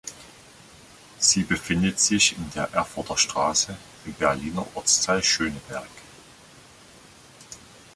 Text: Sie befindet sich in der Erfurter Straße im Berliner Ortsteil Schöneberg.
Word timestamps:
Sie 1.19 1.43
befindet 1.43 1.99
sich 1.99 2.35
in 2.35 2.49
der 2.55 2.69
Erfurter 2.73 3.19
Straße 3.19 3.77
im 4.05 4.13
Berliner 4.13 4.65
Ortsteil 4.73 5.23
Schöneberg. 5.23 5.85